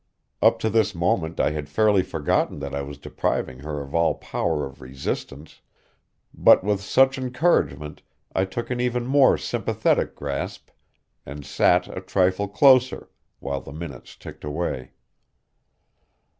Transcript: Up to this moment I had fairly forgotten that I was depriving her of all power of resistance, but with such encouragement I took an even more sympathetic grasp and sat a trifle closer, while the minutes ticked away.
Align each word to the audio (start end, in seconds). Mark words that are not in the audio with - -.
Up 0.41 0.57
to 0.57 0.69
this 0.71 0.95
moment 0.95 1.39
I 1.39 1.51
had 1.51 1.69
fairly 1.69 2.01
forgotten 2.01 2.57
that 2.57 2.73
I 2.73 2.81
was 2.81 2.97
depriving 2.97 3.59
her 3.59 3.81
of 3.81 3.93
all 3.93 4.15
power 4.15 4.65
of 4.65 4.81
resistance, 4.81 5.61
but 6.33 6.63
with 6.63 6.81
such 6.81 7.19
encouragement 7.19 8.01
I 8.33 8.45
took 8.45 8.71
an 8.71 8.79
even 8.79 9.05
more 9.05 9.37
sympathetic 9.37 10.15
grasp 10.15 10.71
and 11.23 11.45
sat 11.45 11.87
a 11.95 12.01
trifle 12.01 12.47
closer, 12.47 13.09
while 13.39 13.61
the 13.61 13.71
minutes 13.73 14.15
ticked 14.15 14.43
away. 14.43 14.93